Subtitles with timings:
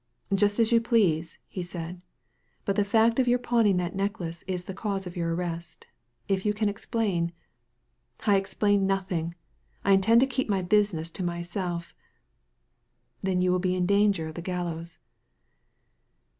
[0.33, 2.01] "Just as you please," he said;
[2.65, 5.85] "but the fact of your pawning that necklace is the cause of your arrest
[6.27, 7.33] If you can explain
[8.25, 9.35] ""I explain nothing.
[9.85, 11.93] I intend to keep my business to myself."
[13.21, 14.97] Then you will be in danger of the gallows."